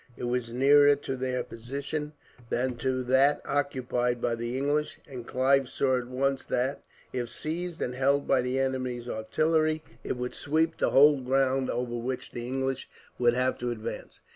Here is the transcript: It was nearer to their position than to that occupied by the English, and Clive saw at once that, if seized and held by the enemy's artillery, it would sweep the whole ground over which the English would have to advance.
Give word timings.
It 0.17 0.23
was 0.23 0.51
nearer 0.51 0.95
to 0.95 1.15
their 1.15 1.43
position 1.43 2.13
than 2.49 2.75
to 2.77 3.03
that 3.03 3.39
occupied 3.45 4.19
by 4.19 4.33
the 4.33 4.57
English, 4.57 4.97
and 5.07 5.27
Clive 5.27 5.69
saw 5.69 5.95
at 5.99 6.07
once 6.07 6.43
that, 6.45 6.81
if 7.13 7.29
seized 7.29 7.83
and 7.83 7.93
held 7.93 8.27
by 8.27 8.41
the 8.41 8.57
enemy's 8.59 9.07
artillery, 9.07 9.83
it 10.03 10.17
would 10.17 10.33
sweep 10.33 10.79
the 10.79 10.89
whole 10.89 11.21
ground 11.21 11.69
over 11.69 11.95
which 11.95 12.31
the 12.31 12.47
English 12.47 12.89
would 13.19 13.35
have 13.35 13.59
to 13.59 13.69
advance. 13.69 14.21